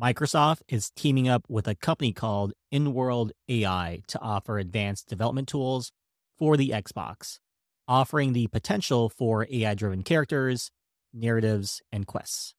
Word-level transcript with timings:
Microsoft 0.00 0.62
is 0.68 0.90
teaming 0.90 1.28
up 1.28 1.44
with 1.48 1.68
a 1.68 1.74
company 1.74 2.12
called 2.14 2.54
Inworld 2.72 3.30
AI 3.48 4.00
to 4.08 4.18
offer 4.20 4.58
advanced 4.58 5.06
development 5.06 5.48
tools 5.48 5.92
for 6.38 6.56
the 6.56 6.70
Xbox, 6.70 7.38
offering 7.86 8.32
the 8.32 8.46
potential 8.46 9.10
for 9.10 9.46
AI 9.50 9.74
driven 9.74 10.02
characters, 10.02 10.70
narratives, 11.12 11.82
and 11.92 12.06
quests. 12.06 12.54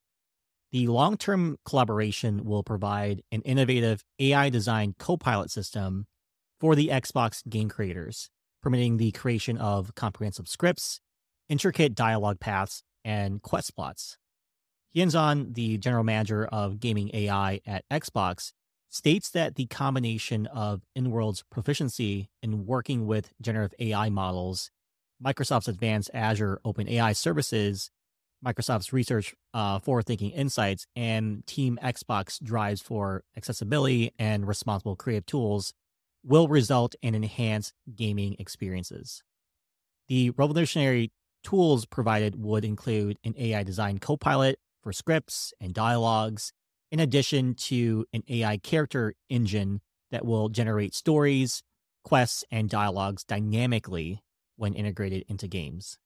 The 0.71 0.87
long 0.87 1.17
term 1.17 1.57
collaboration 1.65 2.45
will 2.45 2.63
provide 2.63 3.23
an 3.31 3.41
innovative 3.41 4.03
AI 4.19 4.49
designed 4.49 4.99
co 4.99 5.17
pilot 5.17 5.49
system 5.49 6.05
for 6.59 6.75
the 6.75 6.89
Xbox 6.89 7.47
game 7.49 7.67
creators, 7.67 8.29
permitting 8.61 8.97
the 8.97 9.11
creation 9.11 9.57
of 9.57 9.95
comprehensive 9.95 10.47
scripts, 10.47 10.99
intricate 11.49 11.95
dialogue 11.95 12.39
paths, 12.39 12.83
and 13.03 13.41
quest 13.41 13.75
plots. 13.75 14.17
Hyunsun, 14.95 15.55
the 15.55 15.77
general 15.77 16.03
manager 16.03 16.45
of 16.45 16.79
gaming 16.79 17.09
AI 17.13 17.61
at 17.65 17.83
Xbox, 17.89 18.51
states 18.89 19.29
that 19.31 19.55
the 19.55 19.65
combination 19.65 20.45
of 20.47 20.83
Inworld's 20.95 21.43
proficiency 21.49 22.29
in 22.43 22.67
working 22.67 23.07
with 23.07 23.33
generative 23.41 23.73
AI 23.79 24.09
models, 24.09 24.69
Microsoft's 25.23 25.67
advanced 25.67 26.11
Azure 26.13 26.59
OpenAI 26.63 27.15
services, 27.15 27.89
Microsoft's 28.45 28.93
research 28.93 29.33
uh, 29.53 29.79
forward 29.79 30.05
thinking 30.05 30.29
insights, 30.29 30.85
and 30.95 31.45
Team 31.47 31.79
Xbox 31.81 32.41
drives 32.43 32.81
for 32.81 33.23
accessibility 33.35 34.11
and 34.19 34.47
responsible 34.47 34.95
creative 34.95 35.25
tools 35.25 35.73
will 36.23 36.47
result 36.47 36.93
in 37.01 37.15
enhanced 37.15 37.73
gaming 37.95 38.35
experiences. 38.37 39.23
The 40.07 40.29
revolutionary 40.31 41.11
tools 41.43 41.85
provided 41.85 42.41
would 42.41 42.63
include 42.63 43.17
an 43.23 43.33
AI 43.37 43.63
designed 43.63 44.01
copilot 44.01 44.59
for 44.83 44.93
scripts 44.93 45.53
and 45.59 45.73
dialogues, 45.73 46.51
in 46.91 46.99
addition 46.99 47.55
to 47.55 48.05
an 48.13 48.23
AI 48.29 48.57
character 48.57 49.13
engine 49.29 49.81
that 50.11 50.25
will 50.25 50.49
generate 50.49 50.93
stories, 50.93 51.63
quests, 52.03 52.43
and 52.51 52.69
dialogues 52.69 53.23
dynamically 53.23 54.21
when 54.57 54.73
integrated 54.73 55.23
into 55.27 55.47
games. 55.47 55.97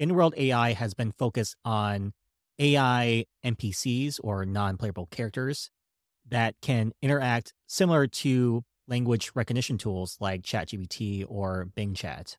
Inworld 0.00 0.36
AI 0.36 0.72
has 0.72 0.94
been 0.94 1.12
focused 1.12 1.54
on 1.64 2.12
AI 2.58 3.26
NPCs 3.44 4.18
or 4.24 4.44
non 4.44 4.76
playable 4.76 5.06
characters 5.06 5.70
that 6.28 6.54
can 6.62 6.92
interact 7.02 7.52
similar 7.66 8.06
to 8.06 8.64
language 8.88 9.30
recognition 9.34 9.78
tools 9.78 10.16
like 10.20 10.42
ChatGPT 10.42 11.24
or 11.28 11.66
Bing 11.74 11.94
Chat. 11.94 12.36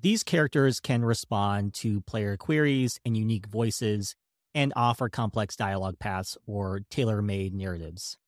These 0.00 0.22
characters 0.22 0.80
can 0.80 1.04
respond 1.04 1.74
to 1.74 2.00
player 2.02 2.36
queries 2.36 2.98
in 3.04 3.14
unique 3.14 3.46
voices 3.46 4.14
and 4.54 4.72
offer 4.76 5.08
complex 5.08 5.56
dialogue 5.56 5.98
paths 5.98 6.36
or 6.46 6.80
tailor 6.90 7.22
made 7.22 7.54
narratives. 7.54 8.18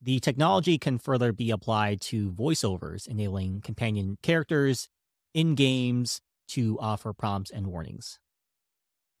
The 0.00 0.18
technology 0.18 0.78
can 0.78 0.98
further 0.98 1.32
be 1.32 1.50
applied 1.50 2.00
to 2.02 2.32
voiceovers, 2.32 3.06
enabling 3.06 3.60
companion 3.60 4.18
characters 4.22 4.88
in 5.32 5.54
games 5.54 6.20
to 6.48 6.78
offer 6.80 7.12
prompts 7.12 7.50
and 7.50 7.68
warnings. 7.68 8.18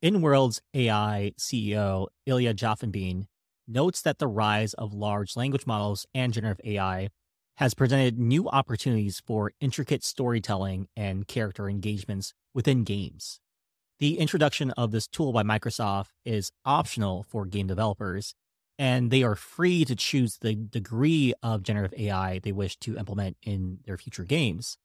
Inworld's 0.02 0.60
AI 0.74 1.32
CEO, 1.38 2.08
Ilya 2.26 2.54
Gelfenbeyn, 2.54 3.26
notes 3.68 4.02
that 4.02 4.18
the 4.18 4.26
rise 4.26 4.74
of 4.74 4.92
large 4.92 5.36
language 5.36 5.66
models 5.66 6.04
and 6.12 6.32
generative 6.32 6.60
AI 6.64 7.08
has 7.58 7.74
presented 7.74 8.18
new 8.18 8.48
opportunities 8.48 9.22
for 9.24 9.52
intricate 9.60 10.02
storytelling 10.02 10.88
and 10.96 11.28
character 11.28 11.68
engagements 11.68 12.34
within 12.52 12.82
games. 12.82 13.41
The 14.02 14.18
introduction 14.18 14.72
of 14.72 14.90
this 14.90 15.06
tool 15.06 15.32
by 15.32 15.44
Microsoft 15.44 16.08
is 16.24 16.50
optional 16.64 17.22
for 17.28 17.46
game 17.46 17.68
developers, 17.68 18.34
and 18.76 19.12
they 19.12 19.22
are 19.22 19.36
free 19.36 19.84
to 19.84 19.94
choose 19.94 20.38
the 20.38 20.56
degree 20.56 21.34
of 21.40 21.62
generative 21.62 21.96
AI 21.96 22.40
they 22.40 22.50
wish 22.50 22.76
to 22.78 22.96
implement 22.98 23.36
in 23.44 23.78
their 23.86 23.96
future 23.96 24.24
games. 24.24 24.76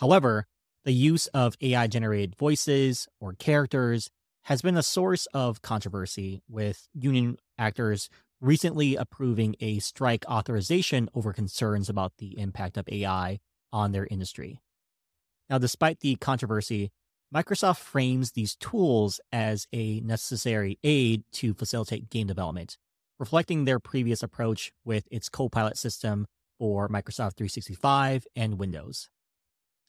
However, 0.00 0.48
the 0.84 0.92
use 0.92 1.28
of 1.28 1.56
AI 1.62 1.86
generated 1.86 2.36
voices 2.36 3.08
or 3.20 3.32
characters 3.32 4.10
has 4.42 4.60
been 4.60 4.76
a 4.76 4.82
source 4.82 5.24
of 5.32 5.62
controversy, 5.62 6.42
with 6.46 6.88
union 6.92 7.38
actors 7.56 8.10
recently 8.38 8.96
approving 8.96 9.56
a 9.60 9.78
strike 9.78 10.26
authorization 10.28 11.08
over 11.14 11.32
concerns 11.32 11.88
about 11.88 12.18
the 12.18 12.38
impact 12.38 12.76
of 12.76 12.86
AI 12.90 13.40
on 13.72 13.92
their 13.92 14.06
industry. 14.10 14.60
Now, 15.48 15.56
despite 15.56 16.00
the 16.00 16.16
controversy, 16.16 16.90
Microsoft 17.34 17.78
frames 17.78 18.32
these 18.32 18.54
tools 18.56 19.18
as 19.32 19.66
a 19.72 20.00
necessary 20.00 20.78
aid 20.84 21.24
to 21.32 21.54
facilitate 21.54 22.10
game 22.10 22.26
development, 22.26 22.76
reflecting 23.18 23.64
their 23.64 23.80
previous 23.80 24.22
approach 24.22 24.70
with 24.84 25.08
its 25.10 25.30
Copilot 25.30 25.78
system 25.78 26.26
for 26.58 26.88
Microsoft 26.88 27.36
365 27.36 28.26
and 28.36 28.58
Windows. 28.58 29.08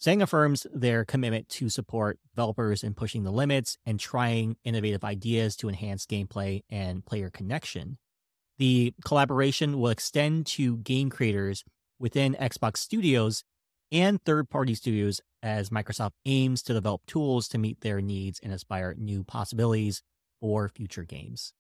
Zhang 0.01 0.21
affirms 0.21 0.65
their 0.73 1.03
commitment 1.03 1.49
to 1.49 1.67
support 1.67 2.17
developers 2.33 2.81
in 2.81 2.93
pushing 2.93 3.23
the 3.23 3.31
limits 3.31 3.77
and 3.85 3.99
trying 3.99 4.55
innovative 4.63 5.03
ideas 5.03 5.57
to 5.57 5.67
enhance 5.67 6.05
gameplay 6.05 6.61
and 6.69 7.05
player 7.05 7.29
connection. 7.29 7.97
The 8.57 8.93
collaboration 9.03 9.79
will 9.79 9.89
extend 9.89 10.45
to 10.47 10.77
game 10.77 11.09
creators 11.09 11.65
within 11.99 12.35
Xbox 12.35 12.77
Studios 12.77 13.43
and 13.91 14.23
third 14.23 14.49
party 14.49 14.75
studios 14.75 15.21
as 15.43 15.69
Microsoft 15.69 16.13
aims 16.25 16.63
to 16.63 16.73
develop 16.73 17.05
tools 17.05 17.47
to 17.49 17.59
meet 17.59 17.81
their 17.81 18.01
needs 18.01 18.39
and 18.41 18.51
inspire 18.53 18.95
new 18.97 19.23
possibilities 19.23 20.01
for 20.41 20.69
future 20.69 21.03
games. 21.03 21.53